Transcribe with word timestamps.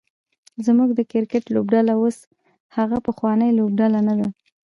زمونږ 0.65 0.89
د 0.95 1.01
کرکټ 1.11 1.43
لوبډله 1.53 1.93
اوس 2.01 2.17
هغه 2.77 2.97
پخوانۍ 3.07 3.49
لوبډله 3.59 3.99
نده 4.07 4.27